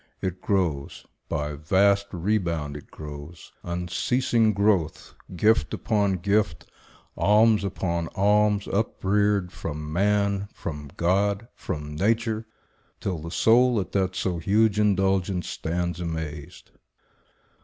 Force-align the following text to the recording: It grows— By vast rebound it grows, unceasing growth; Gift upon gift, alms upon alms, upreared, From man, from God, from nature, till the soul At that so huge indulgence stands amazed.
It 0.19 0.41
grows— 0.41 1.05
By 1.29 1.53
vast 1.53 2.07
rebound 2.11 2.75
it 2.75 2.89
grows, 2.89 3.51
unceasing 3.61 4.51
growth; 4.51 5.13
Gift 5.35 5.75
upon 5.75 6.13
gift, 6.13 6.65
alms 7.15 7.63
upon 7.63 8.07
alms, 8.15 8.67
upreared, 8.67 9.51
From 9.51 9.93
man, 9.93 10.47
from 10.55 10.89
God, 10.97 11.49
from 11.53 11.93
nature, 11.95 12.47
till 12.99 13.19
the 13.19 13.29
soul 13.29 13.79
At 13.79 13.91
that 13.91 14.15
so 14.15 14.39
huge 14.39 14.79
indulgence 14.79 15.47
stands 15.47 15.99
amazed. 16.01 16.71